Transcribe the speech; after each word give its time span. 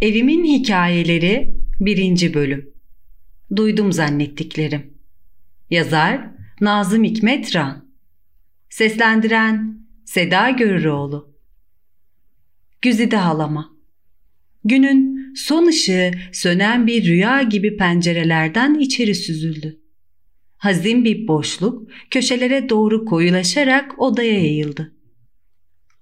Evimin 0.00 0.44
Hikayeleri 0.44 1.56
1. 1.80 2.34
Bölüm 2.34 2.70
Duydum 3.56 3.92
zannettiklerim 3.92 4.94
Yazar 5.70 6.30
Nazım 6.60 7.04
Hikmet 7.04 7.56
Ran 7.56 7.88
Seslendiren 8.70 9.80
Seda 10.04 10.50
Görüroğlu 10.50 11.36
Güzide 12.82 13.16
Halama 13.16 13.76
Günün 14.64 15.34
son 15.34 15.66
ışığı 15.66 16.10
sönen 16.32 16.86
bir 16.86 17.06
rüya 17.06 17.42
gibi 17.42 17.76
pencerelerden 17.76 18.74
içeri 18.74 19.14
süzüldü. 19.14 19.80
Hazin 20.56 21.04
bir 21.04 21.28
boşluk 21.28 21.90
köşelere 22.10 22.68
doğru 22.68 23.04
koyulaşarak 23.04 23.98
odaya 23.98 24.40
yayıldı. 24.40 24.95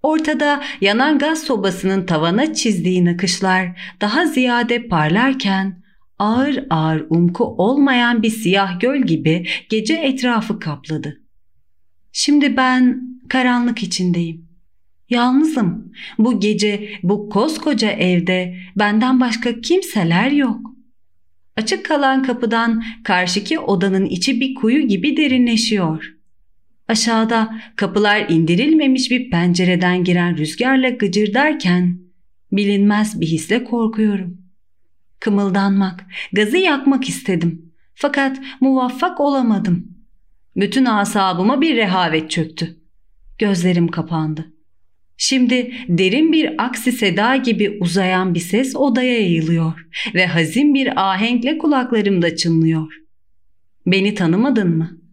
Ortada 0.05 0.63
yanan 0.81 1.19
gaz 1.19 1.43
sobasının 1.43 2.07
tavana 2.07 2.55
çizdiği 2.55 3.05
nakışlar 3.05 3.81
daha 4.01 4.27
ziyade 4.27 4.89
parlarken 4.89 5.83
ağır 6.19 6.65
ağır 6.71 7.07
umku 7.09 7.45
olmayan 7.45 8.23
bir 8.23 8.31
siyah 8.31 8.81
göl 8.81 9.03
gibi 9.03 9.47
gece 9.69 9.95
etrafı 9.95 10.59
kapladı. 10.59 11.21
Şimdi 12.13 12.57
ben 12.57 13.03
karanlık 13.29 13.83
içindeyim. 13.83 14.49
Yalnızım. 15.11 15.93
Bu 16.19 16.41
gece 16.41 16.91
bu 17.03 17.31
koskoca 17.31 17.91
evde 17.91 18.57
benden 18.77 19.21
başka 19.21 19.61
kimseler 19.61 20.31
yok. 20.31 20.61
Açık 21.57 21.87
kalan 21.87 22.23
kapıdan 22.23 22.85
karşıki 23.05 23.59
odanın 23.59 24.07
içi 24.07 24.41
bir 24.41 24.55
kuyu 24.55 24.89
gibi 24.89 25.17
derinleşiyor. 25.17 26.15
Aşağıda 26.89 27.61
kapılar 27.77 28.29
indirilmemiş 28.29 29.11
bir 29.11 29.31
pencereden 29.31 30.05
giren 30.05 30.37
rüzgarla 30.37 30.89
gıcırdarken 30.89 31.99
bilinmez 32.53 33.21
bir 33.21 33.27
hisle 33.27 33.65
korkuyorum. 33.65 34.39
Kımıldanmak, 35.21 36.05
gazı 36.33 36.57
yakmak 36.57 37.09
istedim. 37.09 37.73
Fakat 37.95 38.41
muvaffak 38.61 39.21
olamadım. 39.21 39.89
Bütün 40.57 40.85
asabıma 40.85 41.61
bir 41.61 41.77
rehavet 41.77 42.31
çöktü. 42.31 42.77
Gözlerim 43.39 43.89
kapandı. 43.89 44.53
Şimdi 45.17 45.75
derin 45.89 46.33
bir 46.33 46.65
aksi 46.65 46.93
seda 46.93 47.37
gibi 47.37 47.79
uzayan 47.81 48.35
bir 48.35 48.41
ses 48.41 48.77
odaya 48.77 49.21
yayılıyor 49.21 49.87
ve 50.15 50.27
hazin 50.27 50.75
bir 50.75 51.11
ahenkle 51.11 51.59
kulaklarımda 51.59 52.37
çınlıyor. 52.37 52.95
Beni 53.87 54.15
tanımadın 54.15 54.77
mı?'' 54.77 55.04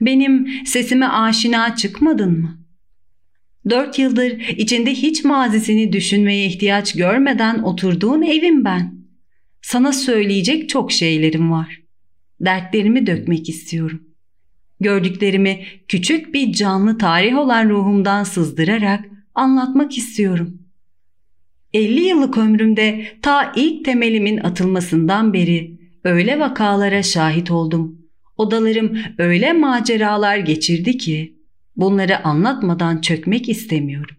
Benim 0.00 0.48
sesime 0.66 1.06
aşina 1.06 1.76
çıkmadın 1.76 2.40
mı? 2.40 2.58
Dört 3.70 3.98
yıldır 3.98 4.30
içinde 4.56 4.94
hiç 4.94 5.24
mazisini 5.24 5.92
düşünmeye 5.92 6.46
ihtiyaç 6.46 6.92
görmeden 6.92 7.58
oturduğun 7.58 8.22
evim 8.22 8.64
ben. 8.64 8.98
Sana 9.62 9.92
söyleyecek 9.92 10.68
çok 10.68 10.92
şeylerim 10.92 11.50
var. 11.52 11.82
Dertlerimi 12.40 13.06
dökmek 13.06 13.48
istiyorum. 13.48 14.02
Gördüklerimi 14.80 15.64
küçük 15.88 16.34
bir 16.34 16.52
canlı 16.52 16.98
tarih 16.98 17.38
olan 17.38 17.68
ruhumdan 17.68 18.24
sızdırarak 18.24 19.04
anlatmak 19.34 19.98
istiyorum. 19.98 20.58
50 21.74 22.00
yıllık 22.00 22.38
ömrümde 22.38 23.18
ta 23.22 23.52
ilk 23.56 23.84
temelimin 23.84 24.38
atılmasından 24.38 25.32
beri 25.32 25.78
öyle 26.04 26.38
vakalara 26.40 27.02
şahit 27.02 27.50
oldum 27.50 27.98
Odalarım 28.38 28.98
öyle 29.18 29.52
maceralar 29.52 30.36
geçirdi 30.36 30.98
ki 30.98 31.36
bunları 31.76 32.24
anlatmadan 32.24 33.00
çökmek 33.00 33.48
istemiyorum. 33.48 34.16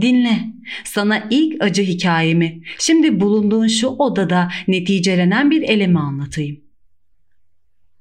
Dinle, 0.00 0.38
sana 0.84 1.26
ilk 1.30 1.62
acı 1.62 1.82
hikayemi, 1.82 2.62
şimdi 2.78 3.20
bulunduğun 3.20 3.66
şu 3.66 3.88
odada 3.88 4.48
neticelenen 4.68 5.50
bir 5.50 5.62
elemi 5.62 5.98
anlatayım. 5.98 6.60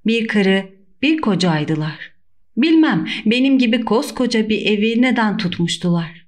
Bir 0.06 0.28
karı, 0.28 0.70
bir 1.02 1.22
kocaydılar. 1.22 2.12
Bilmem 2.58 3.08
benim 3.26 3.60
gibi 3.60 3.86
koskoca 3.86 4.50
bir 4.50 4.66
evi 4.66 5.02
neden 5.02 5.38
tutmuştular. 5.38 6.28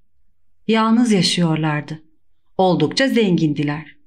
Yalnız 0.68 1.12
yaşıyorlardı. 1.12 2.02
Oldukça 2.58 3.08
zengindiler. 3.08 3.99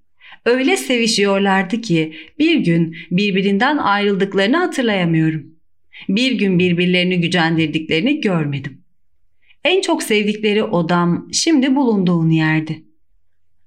Öyle 0.44 0.76
sevişiyorlardı 0.76 1.80
ki 1.80 2.12
bir 2.38 2.56
gün 2.56 2.96
birbirinden 3.10 3.76
ayrıldıklarını 3.76 4.56
hatırlayamıyorum. 4.56 5.46
Bir 6.08 6.32
gün 6.32 6.58
birbirlerini 6.58 7.20
gücendirdiklerini 7.20 8.20
görmedim. 8.20 8.82
En 9.64 9.80
çok 9.80 10.02
sevdikleri 10.02 10.64
odam 10.64 11.28
şimdi 11.32 11.76
bulunduğun 11.76 12.30
yerdi. 12.30 12.82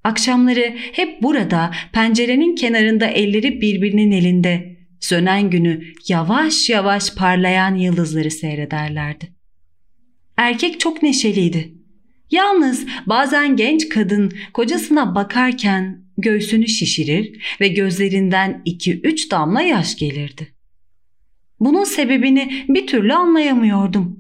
Akşamları 0.04 0.74
hep 0.78 1.22
burada 1.24 1.72
pencerenin 1.94 2.56
kenarında 2.56 3.06
elleri 3.06 3.62
birbirinin 3.62 4.12
elinde 4.12 4.78
sönen 5.00 5.50
günü 5.50 5.84
yavaş 6.08 6.70
yavaş 6.70 7.16
parlayan 7.16 7.76
yıldızları 7.76 8.32
seyrederlerdi. 8.32 9.32
Erkek 10.38 10.80
çok 10.80 11.04
neşeliydi. 11.04 11.74
Yalnız 12.32 12.86
bazen 13.06 13.56
genç 13.56 13.90
kadın 13.90 14.32
kocasına 14.54 15.16
bakarken 15.16 16.05
göğsünü 16.18 16.68
şişirir 16.68 17.42
ve 17.62 17.68
gözlerinden 17.68 18.62
iki 18.66 19.02
üç 19.02 19.32
damla 19.32 19.62
yaş 19.62 19.98
gelirdi. 19.98 20.48
Bunun 21.60 21.84
sebebini 21.84 22.66
bir 22.70 22.88
türlü 22.88 23.14
anlayamıyordum. 23.14 24.20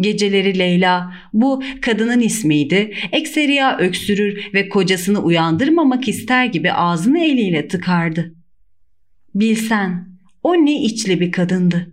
Geceleri 0.00 0.58
Leyla, 0.58 1.14
bu 1.32 1.62
kadının 1.80 2.20
ismiydi, 2.20 2.94
ekseriya 3.12 3.78
öksürür 3.78 4.50
ve 4.54 4.68
kocasını 4.68 5.22
uyandırmamak 5.22 6.08
ister 6.08 6.46
gibi 6.46 6.72
ağzını 6.72 7.24
eliyle 7.24 7.68
tıkardı. 7.68 8.34
Bilsen, 9.34 10.08
o 10.42 10.54
ne 10.54 10.82
içli 10.82 11.20
bir 11.20 11.32
kadındı. 11.32 11.92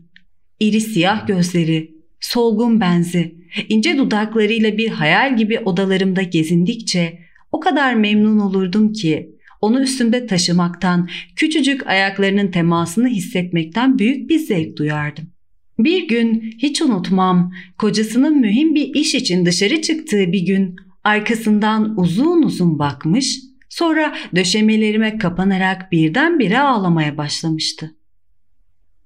İri 0.60 0.82
siyah 0.82 1.28
gözleri, 1.28 1.92
solgun 2.20 2.82
benzi, 2.82 3.36
ince 3.70 3.98
dudaklarıyla 3.98 4.78
bir 4.78 4.90
hayal 4.90 5.38
gibi 5.38 5.60
odalarımda 5.60 6.22
gezindikçe 6.22 7.20
o 7.52 7.60
kadar 7.60 7.94
memnun 7.94 8.40
olurdum 8.40 8.94
ki 8.94 9.36
onu 9.62 9.82
üstümde 9.82 10.28
taşımaktan, 10.28 11.10
küçücük 11.36 11.88
ayaklarının 11.88 12.52
temasını 12.52 13.08
hissetmekten 13.08 14.00
büyük 14.00 14.30
bir 14.30 14.40
zevk 14.40 14.78
duyardım. 14.78 15.28
Bir 15.80 16.08
gün 16.08 16.56
hiç 16.58 16.82
unutmam, 16.82 17.54
kocasının 17.78 18.38
mühim 18.40 18.76
bir 18.76 18.96
iş 18.96 19.16
için 19.16 19.46
dışarı 19.46 19.82
çıktığı 19.82 20.32
bir 20.32 20.46
gün 20.46 20.76
arkasından 21.04 22.00
uzun 22.00 22.44
uzun 22.44 22.80
bakmış, 22.80 23.40
sonra 23.70 24.16
döşemelerime 24.36 25.18
kapanarak 25.18 25.92
birdenbire 25.92 26.60
ağlamaya 26.60 27.18
başlamıştı. 27.18 27.96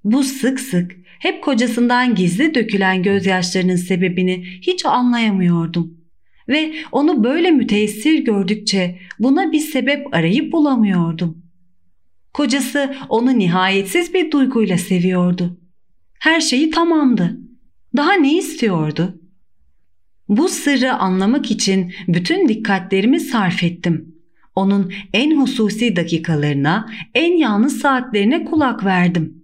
Bu 0.03 0.23
sık 0.23 0.59
sık 0.59 0.91
hep 1.19 1.43
kocasından 1.43 2.15
gizli 2.15 2.55
dökülen 2.55 3.03
gözyaşlarının 3.03 3.75
sebebini 3.75 4.45
hiç 4.61 4.85
anlayamıyordum 4.85 6.04
ve 6.47 6.73
onu 6.91 7.23
böyle 7.23 7.51
müteessir 7.51 8.19
gördükçe 8.19 8.99
buna 9.19 9.51
bir 9.51 9.59
sebep 9.59 10.15
arayıp 10.15 10.51
bulamıyordum. 10.53 11.45
Kocası 12.33 12.95
onu 13.09 13.37
nihayetsiz 13.37 14.13
bir 14.13 14.31
duyguyla 14.31 14.77
seviyordu. 14.77 15.59
Her 16.19 16.41
şeyi 16.41 16.69
tamamdı. 16.69 17.37
Daha 17.97 18.13
ne 18.13 18.37
istiyordu? 18.37 19.21
Bu 20.29 20.49
sırrı 20.49 20.93
anlamak 20.93 21.51
için 21.51 21.93
bütün 22.07 22.47
dikkatlerimi 22.47 23.19
sarf 23.19 23.63
ettim. 23.63 24.15
Onun 24.55 24.93
en 25.13 25.41
hususi 25.41 25.95
dakikalarına, 25.95 26.89
en 27.13 27.37
yalnız 27.37 27.77
saatlerine 27.77 28.45
kulak 28.45 28.85
verdim. 28.85 29.43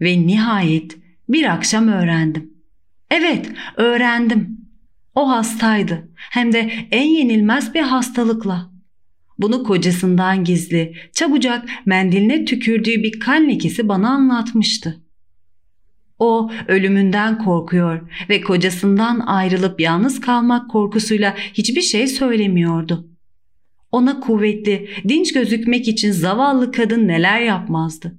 Ve 0.00 0.26
nihayet 0.26 0.96
bir 1.28 1.52
akşam 1.52 1.88
öğrendim. 1.88 2.54
Evet, 3.10 3.50
öğrendim. 3.76 4.63
O 5.14 5.28
hastaydı 5.28 6.08
hem 6.16 6.52
de 6.52 6.70
en 6.90 7.08
yenilmez 7.08 7.74
bir 7.74 7.80
hastalıkla. 7.80 8.70
Bunu 9.38 9.64
kocasından 9.64 10.44
gizli, 10.44 10.96
çabucak 11.12 11.68
mendiline 11.86 12.44
tükürdüğü 12.44 13.02
bir 13.02 13.20
kan 13.20 13.48
lekesi 13.48 13.88
bana 13.88 14.08
anlatmıştı. 14.08 15.00
O 16.18 16.50
ölümünden 16.68 17.38
korkuyor 17.38 18.10
ve 18.28 18.40
kocasından 18.40 19.20
ayrılıp 19.20 19.80
yalnız 19.80 20.20
kalmak 20.20 20.70
korkusuyla 20.70 21.36
hiçbir 21.54 21.80
şey 21.80 22.06
söylemiyordu. 22.06 23.08
Ona 23.92 24.20
kuvvetli, 24.20 24.88
dinç 25.08 25.32
gözükmek 25.32 25.88
için 25.88 26.12
zavallı 26.12 26.72
kadın 26.72 27.08
neler 27.08 27.40
yapmazdı. 27.40 28.18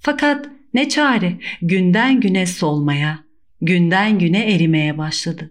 Fakat 0.00 0.48
ne 0.74 0.88
çare 0.88 1.38
günden 1.62 2.20
güne 2.20 2.46
solmaya, 2.46 3.18
günden 3.60 4.18
güne 4.18 4.54
erimeye 4.54 4.98
başladı 4.98 5.50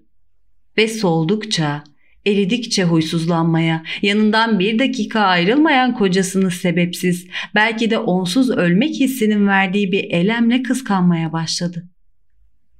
ve 0.77 0.87
soldukça, 0.87 1.83
eridikçe 2.25 2.83
huysuzlanmaya, 2.83 3.83
yanından 4.01 4.59
bir 4.59 4.79
dakika 4.79 5.19
ayrılmayan 5.19 5.95
kocasını 5.95 6.51
sebepsiz, 6.51 7.27
belki 7.55 7.89
de 7.89 7.97
onsuz 7.97 8.49
ölmek 8.49 8.95
hissinin 8.95 9.47
verdiği 9.47 9.91
bir 9.91 10.03
elemle 10.03 10.63
kıskanmaya 10.63 11.33
başladı. 11.33 11.89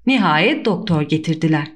Nihayet 0.07 0.65
doktor 0.65 1.01
getirdiler 1.01 1.67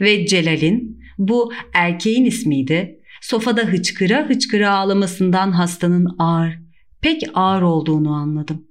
ve 0.00 0.26
Celal'in, 0.26 1.04
bu 1.18 1.52
erkeğin 1.74 2.24
ismiydi, 2.24 3.00
Sofada 3.24 3.60
hıçkıra 3.60 4.28
hıçkıra 4.28 4.74
ağlamasından 4.74 5.52
hastanın 5.52 6.16
ağır, 6.18 6.58
pek 7.00 7.22
ağır 7.34 7.62
olduğunu 7.62 8.12
anladım. 8.12 8.64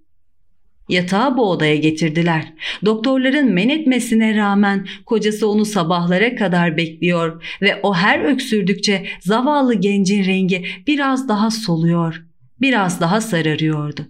Yatağı 0.89 1.37
bu 1.37 1.49
odaya 1.49 1.75
getirdiler. 1.75 2.53
Doktorların 2.85 3.53
men 3.53 3.69
etmesine 3.69 4.37
rağmen 4.37 4.87
kocası 5.05 5.49
onu 5.49 5.65
sabahlara 5.65 6.35
kadar 6.35 6.77
bekliyor 6.77 7.43
ve 7.61 7.79
o 7.83 7.93
her 7.93 8.19
öksürdükçe 8.19 9.05
zavallı 9.19 9.73
gencin 9.73 10.25
rengi 10.25 10.65
biraz 10.87 11.27
daha 11.27 11.51
soluyor, 11.51 12.25
biraz 12.61 13.01
daha 13.01 13.21
sararıyordu. 13.21 14.01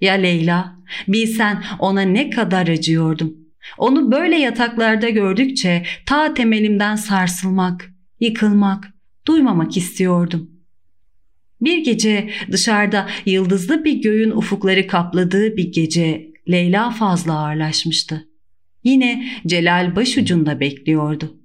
Ya 0.00 0.14
Leyla, 0.14 0.76
bilsen 1.08 1.62
ona 1.78 2.00
ne 2.00 2.30
kadar 2.30 2.68
acıyordum. 2.68 3.36
Onu 3.78 4.12
böyle 4.12 4.36
yataklarda 4.36 5.08
gördükçe 5.08 5.82
ta 6.06 6.34
temelimden 6.34 6.96
sarsılmak, 6.96 7.90
yıkılmak, 8.20 8.84
duymamak 9.26 9.76
istiyordum. 9.76 10.49
Bir 11.60 11.84
gece 11.84 12.30
dışarıda 12.52 13.08
yıldızlı 13.26 13.84
bir 13.84 14.02
göğün 14.02 14.30
ufukları 14.30 14.86
kapladığı 14.86 15.56
bir 15.56 15.72
gece 15.72 16.30
Leyla 16.50 16.90
fazla 16.90 17.38
ağırlaşmıştı. 17.38 18.28
Yine 18.84 19.26
Celal 19.46 19.96
başucunda 19.96 20.60
bekliyordu. 20.60 21.36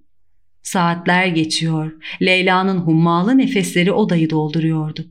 Saatler 0.61 1.27
geçiyor. 1.27 1.91
Leyla'nın 2.21 2.77
hummalı 2.77 3.37
nefesleri 3.37 3.91
odayı 3.91 4.29
dolduruyordu. 4.29 5.05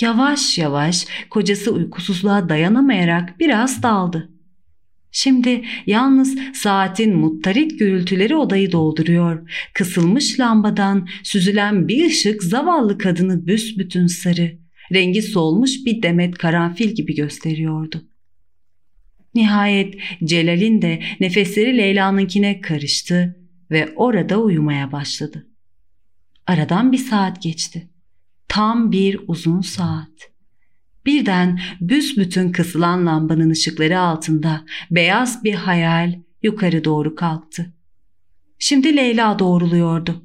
Yavaş 0.00 0.58
yavaş 0.58 1.06
kocası 1.30 1.72
uykusuzluğa 1.72 2.48
dayanamayarak 2.48 3.40
biraz 3.40 3.82
daldı. 3.82 4.33
Şimdi 5.16 5.64
yalnız 5.86 6.38
saatin 6.54 7.16
muttarit 7.16 7.78
gürültüleri 7.78 8.36
odayı 8.36 8.72
dolduruyor. 8.72 9.50
Kısılmış 9.74 10.40
lambadan 10.40 11.08
süzülen 11.22 11.88
bir 11.88 12.06
ışık 12.06 12.42
zavallı 12.42 12.98
kadını 12.98 13.46
büsbütün 13.46 14.06
sarı, 14.06 14.58
rengi 14.92 15.22
solmuş 15.22 15.84
bir 15.86 16.02
demet 16.02 16.38
karanfil 16.38 16.90
gibi 16.90 17.14
gösteriyordu. 17.14 18.04
Nihayet 19.34 19.94
Celal'in 20.24 20.82
de 20.82 21.02
nefesleri 21.20 21.78
Leyla'nınkine 21.78 22.60
karıştı 22.60 23.36
ve 23.70 23.92
orada 23.96 24.40
uyumaya 24.40 24.92
başladı. 24.92 25.46
Aradan 26.46 26.92
bir 26.92 26.98
saat 26.98 27.42
geçti. 27.42 27.88
Tam 28.48 28.92
bir 28.92 29.20
uzun 29.26 29.60
saat. 29.60 30.33
Birden 31.06 31.60
büsbütün 31.80 32.52
kısılan 32.52 33.06
lambanın 33.06 33.50
ışıkları 33.50 34.00
altında 34.00 34.64
beyaz 34.90 35.44
bir 35.44 35.54
hayal 35.54 36.14
yukarı 36.42 36.84
doğru 36.84 37.14
kalktı. 37.14 37.72
Şimdi 38.58 38.96
Leyla 38.96 39.38
doğruluyordu. 39.38 40.24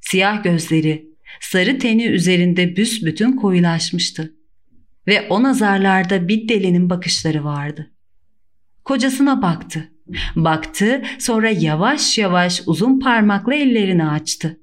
Siyah 0.00 0.44
gözleri, 0.44 1.08
sarı 1.40 1.78
teni 1.78 2.04
üzerinde 2.04 2.76
büsbütün 2.76 3.32
koyulaşmıştı. 3.32 4.34
Ve 5.06 5.26
o 5.28 5.42
nazarlarda 5.42 6.28
bir 6.28 6.48
delinin 6.48 6.90
bakışları 6.90 7.44
vardı. 7.44 7.90
Kocasına 8.84 9.42
baktı. 9.42 9.88
Baktı 10.36 11.02
sonra 11.18 11.50
yavaş 11.50 12.18
yavaş 12.18 12.62
uzun 12.66 13.00
parmakla 13.00 13.54
ellerini 13.54 14.06
açtı. 14.06 14.60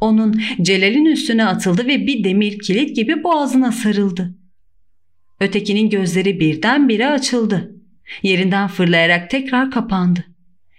Onun 0.00 0.40
Celal'in 0.62 1.04
üstüne 1.04 1.44
atıldı 1.44 1.86
ve 1.86 2.06
bir 2.06 2.24
demir 2.24 2.58
kilit 2.58 2.96
gibi 2.96 3.24
boğazına 3.24 3.72
sarıldı. 3.72 4.34
Ötekinin 5.40 5.90
gözleri 5.90 6.40
birdenbire 6.40 7.06
açıldı. 7.06 7.74
Yerinden 8.22 8.68
fırlayarak 8.68 9.30
tekrar 9.30 9.70
kapandı. 9.70 10.24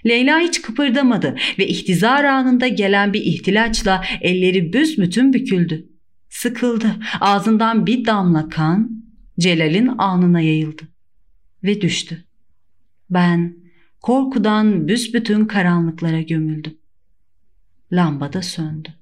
Leyla 0.06 0.40
hiç 0.40 0.62
kıpırdamadı 0.62 1.36
ve 1.60 1.68
ihtizar 1.68 2.24
anında 2.24 2.68
gelen 2.68 3.14
bir 3.14 3.22
ihtilaçla 3.22 4.04
elleri 4.22 4.74
büsbütün 4.74 5.34
büküldü. 5.34 5.90
Sıkıldı. 6.30 6.96
Ağzından 7.20 7.86
bir 7.86 8.06
damla 8.06 8.50
kan 8.50 8.92
Celal'in 9.40 9.88
alnına 9.88 10.42
yayıldı 10.42 10.84
ve 11.64 11.82
düştü. 11.82 12.26
Ben 13.10 13.58
korkudan 14.02 14.88
büsbütün 14.88 15.46
karanlıklara 15.46 16.22
gömüldüm. 16.22 16.78
Lamba 17.92 18.34
da 18.34 18.42
söndü. 18.42 18.99